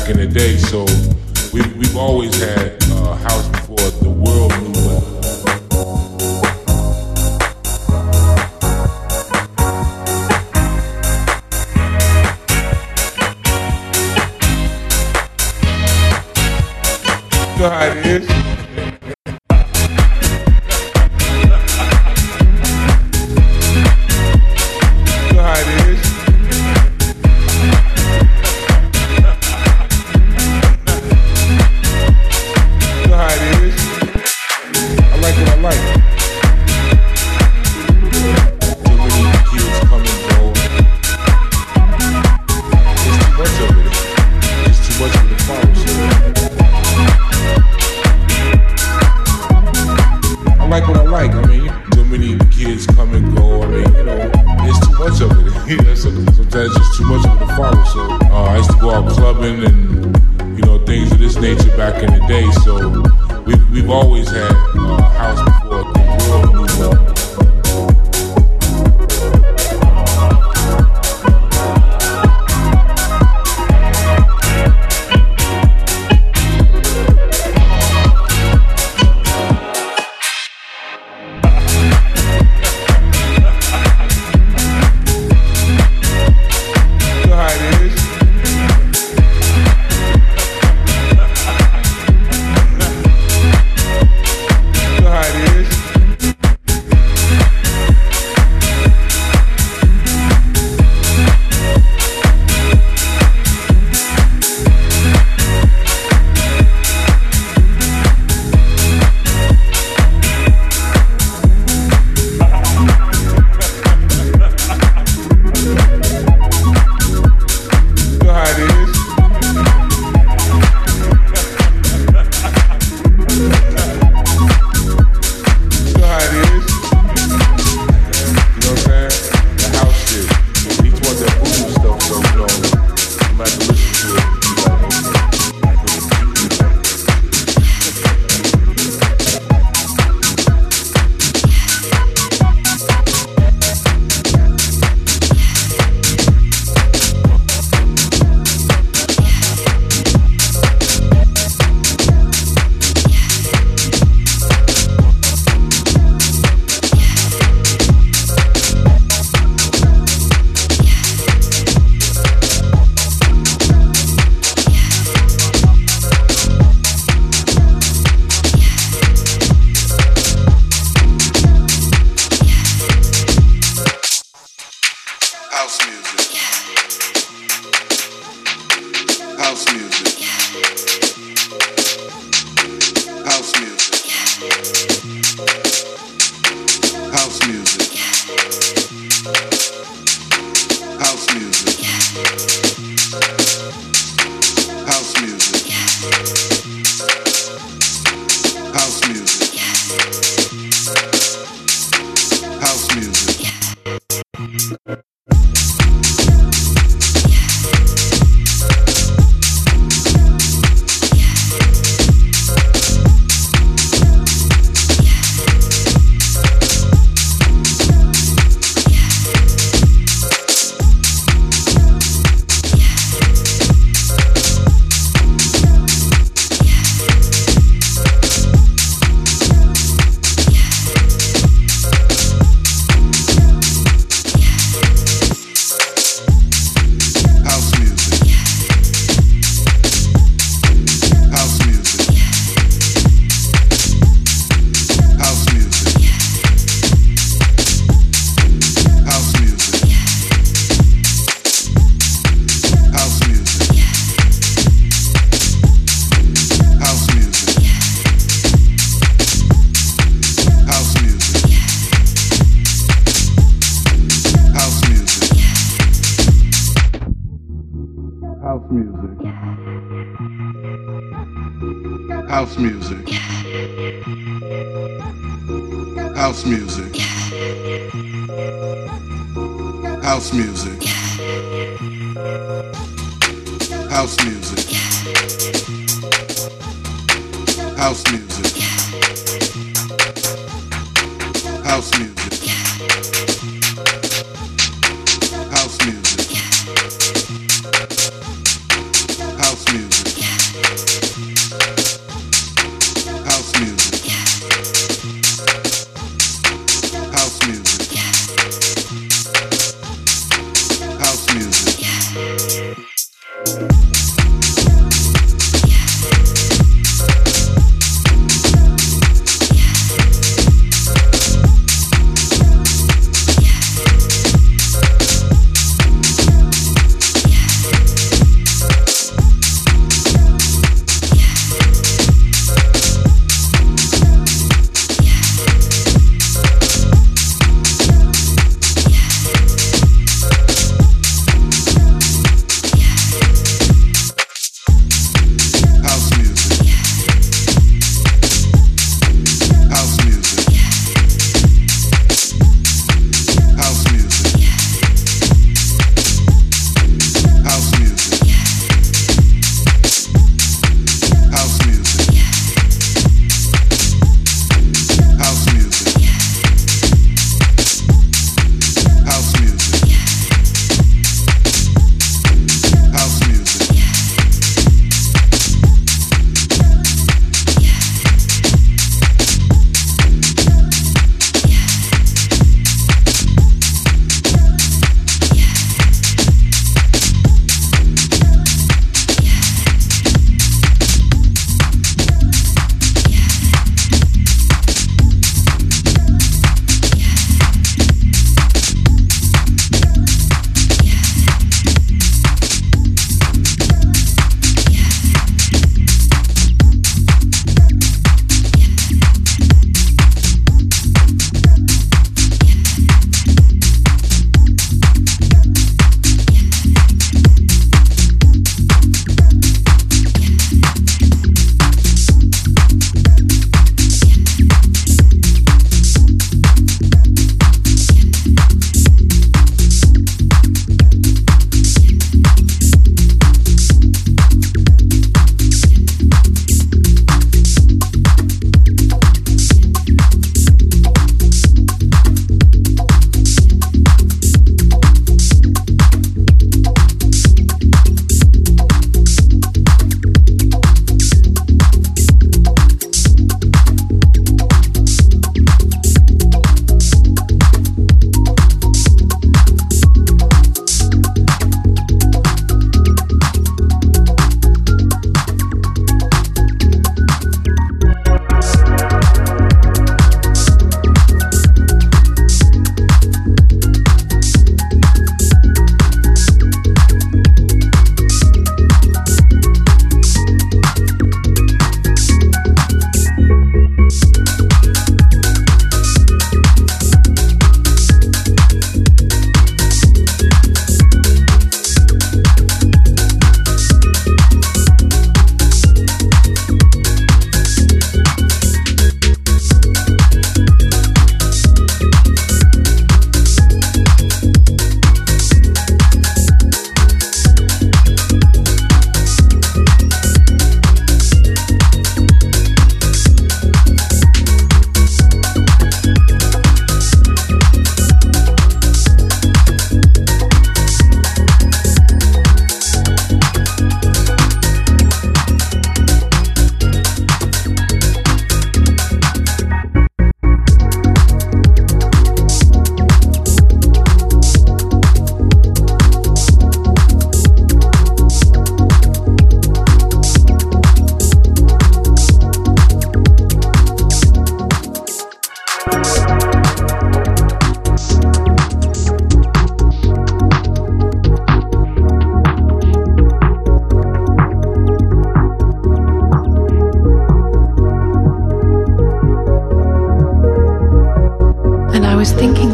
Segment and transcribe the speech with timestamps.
[0.00, 0.56] back in the day.
[0.56, 0.84] So
[1.52, 4.80] we've, we've always had uh, house before the world knew
[17.58, 18.39] know how it is.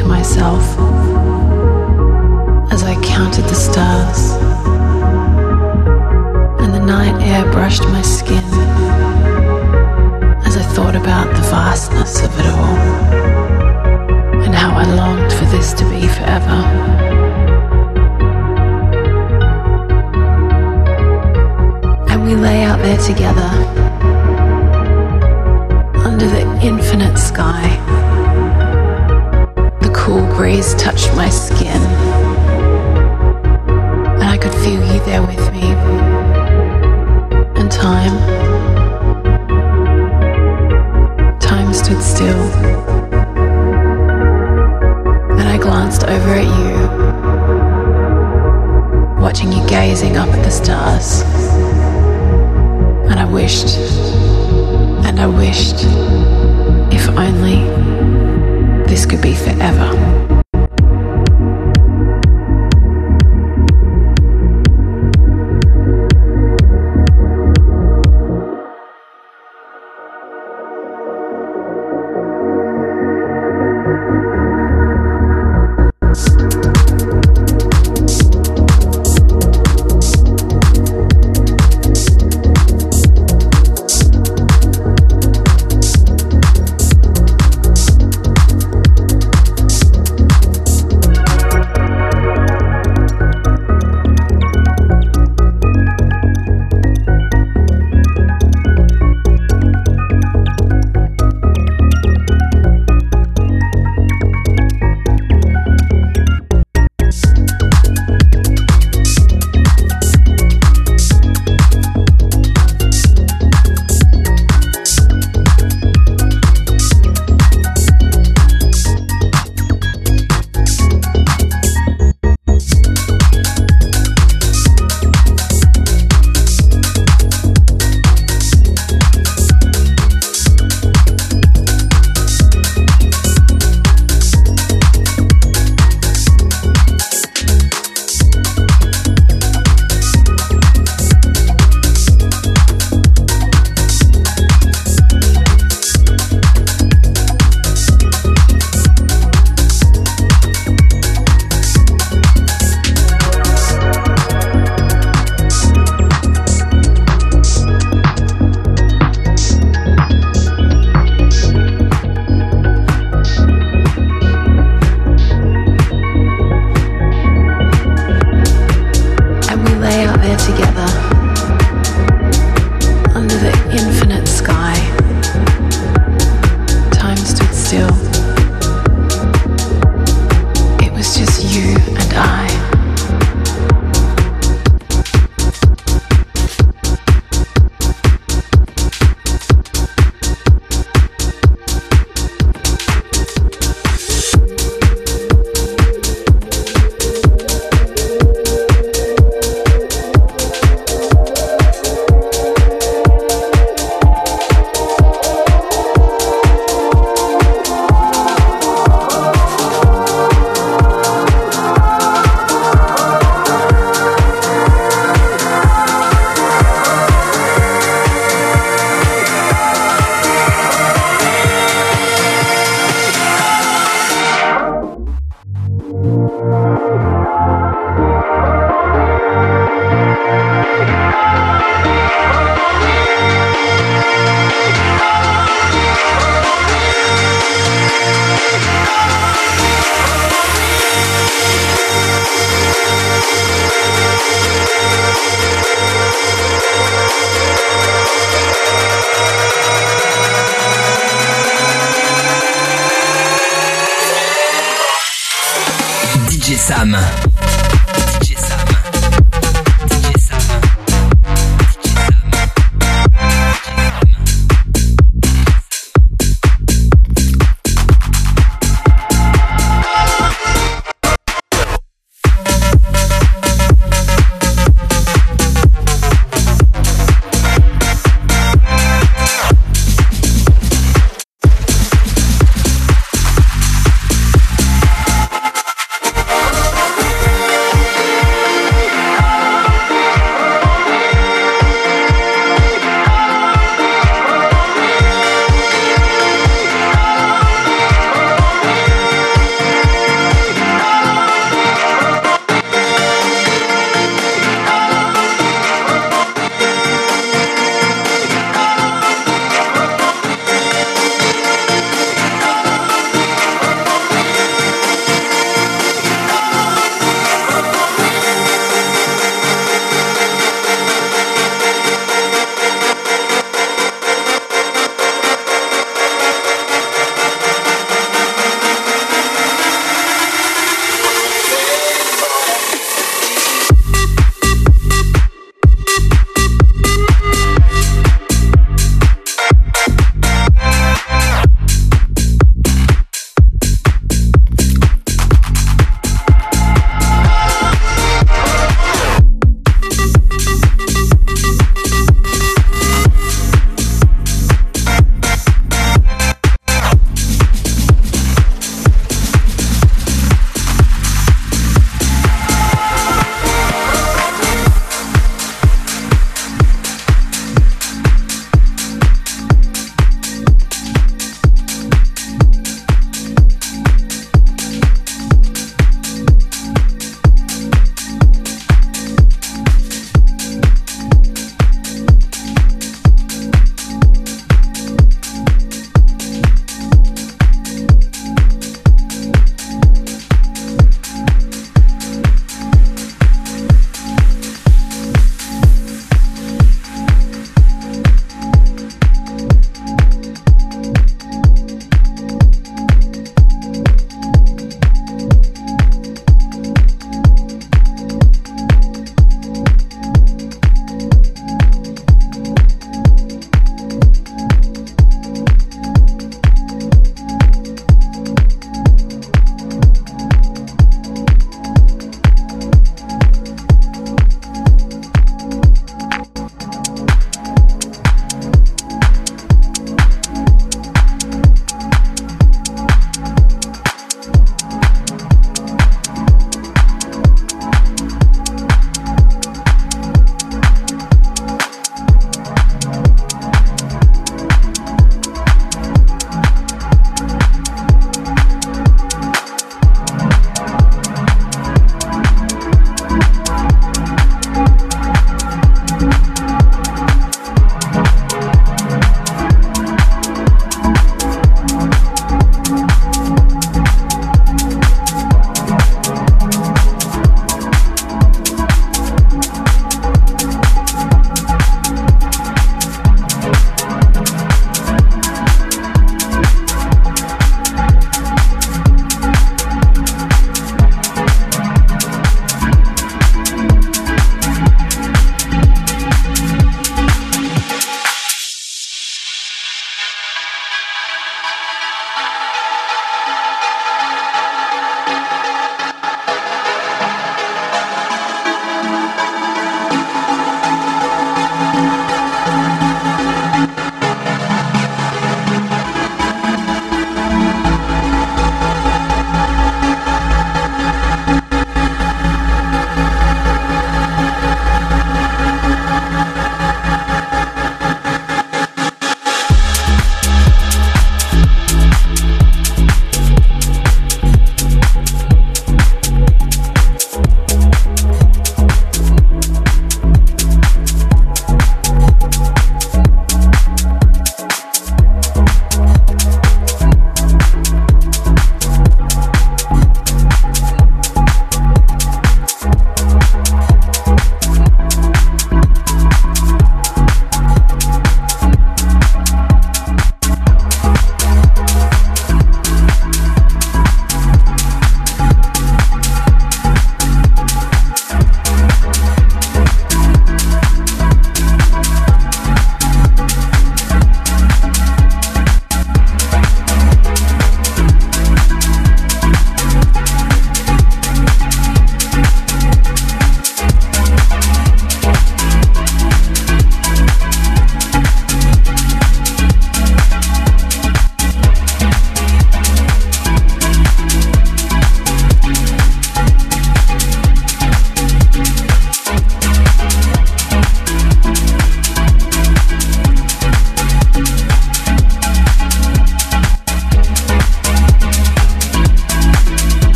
[0.00, 0.62] to myself
[2.72, 4.32] as I counted the stars,
[6.62, 8.44] and the night air brushed my skin
[10.46, 12.76] as I thought about the vastness of it all
[14.44, 16.60] and how I longed for this to be forever.
[22.10, 23.50] And we lay out there together
[26.08, 27.99] under the infinite sky
[30.10, 31.80] cool breeze touched my skin,
[34.18, 35.79] and I could feel you there with me.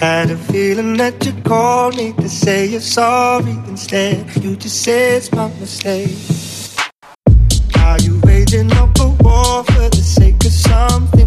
[0.00, 4.34] Had a feeling that you called me to say you're sorry instead.
[4.42, 6.16] You just said it's my mistake.
[7.76, 11.19] Are you waging up a war for the sake of something?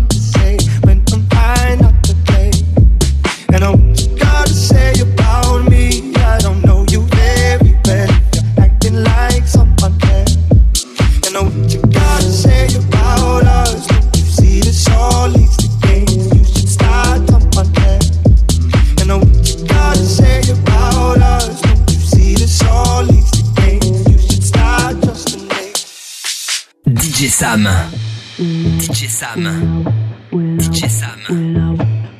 [29.34, 29.84] Sam.
[30.32, 31.20] DJ Sam.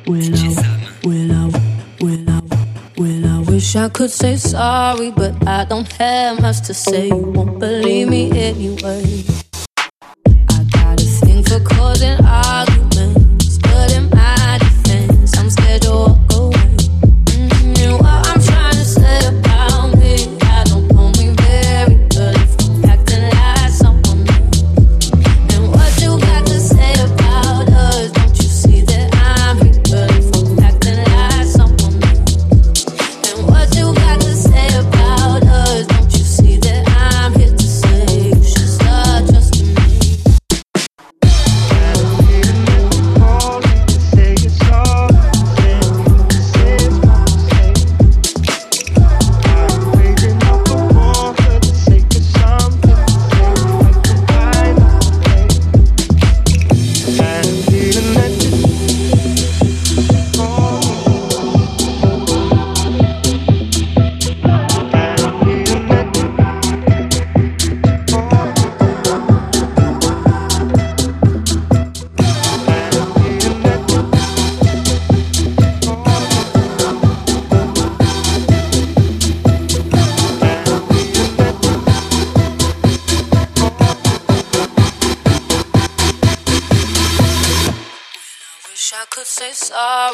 [0.06, 0.84] DJ Sam.
[3.54, 7.06] Wish I could say sorry, but I don't have much to say.
[7.06, 9.43] You won't believe me anyway.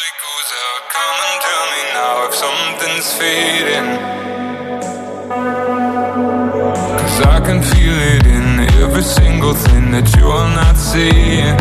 [0.00, 3.88] light goes out, come and tell me now if something's fading.
[7.00, 8.46] Cause I can feel it in
[8.82, 11.56] every single thing that you are not seeing.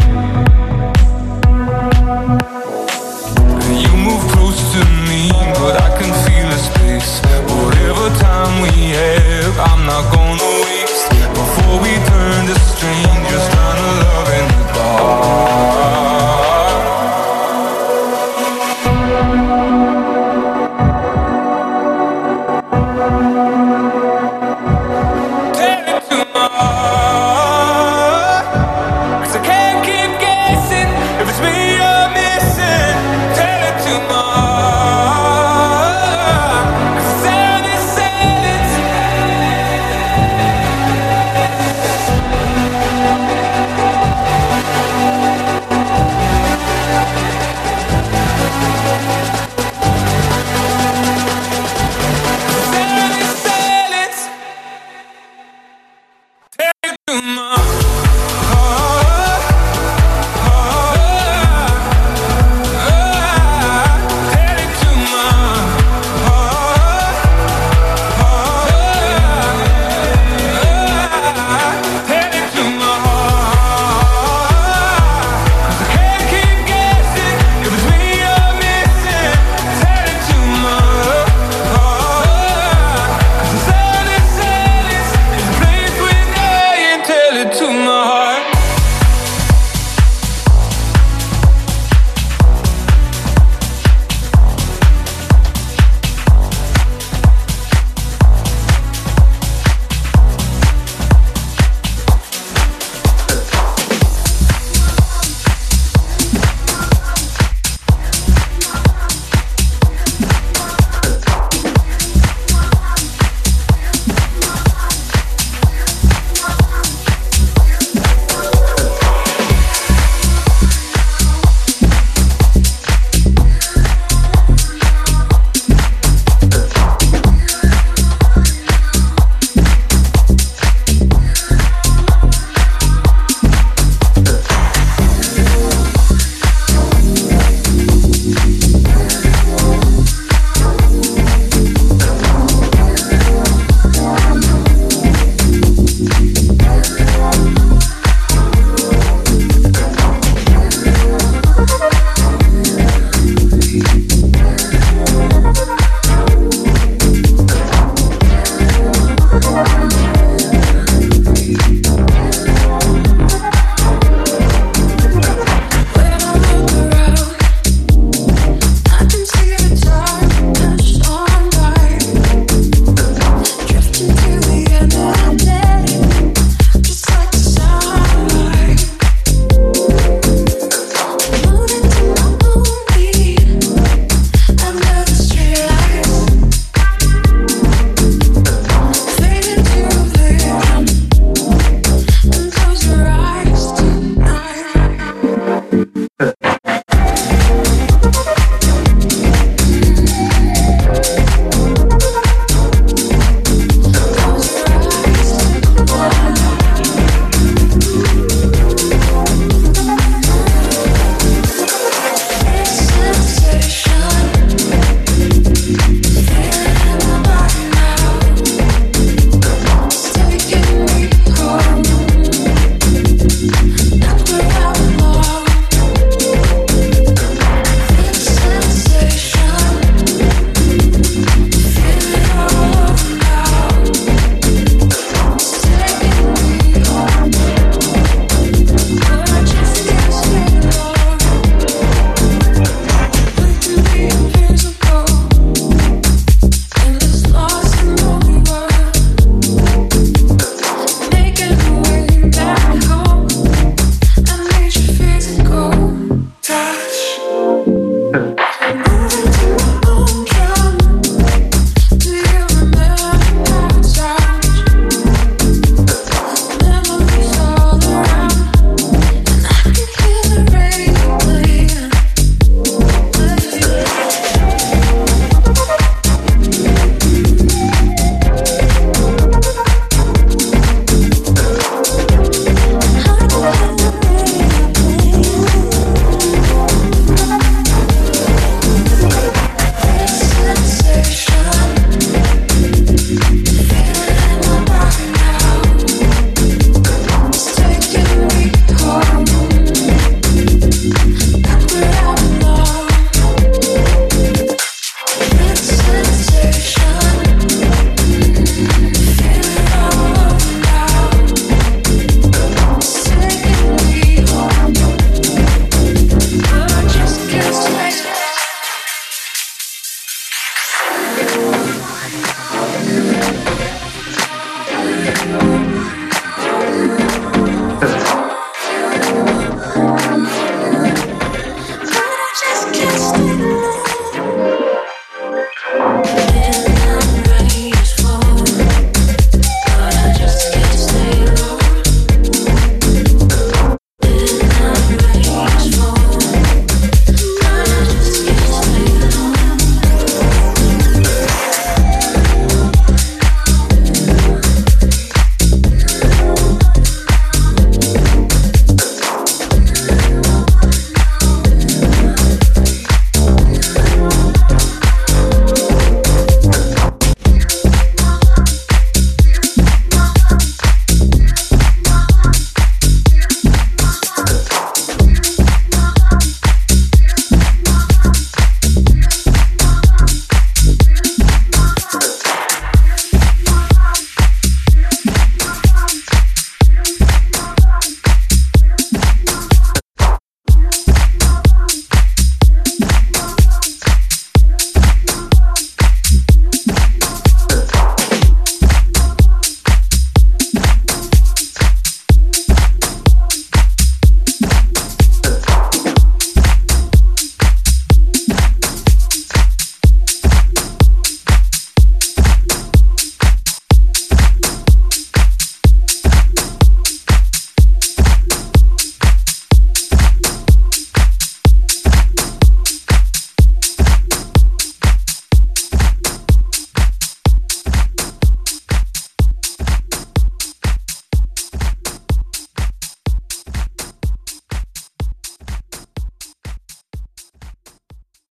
[3.83, 5.21] You move close to me,
[5.59, 7.11] but I can feel a space.
[7.59, 10.48] Whatever time we have, I'm not gonna.